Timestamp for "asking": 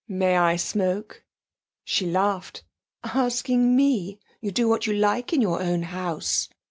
3.03-3.75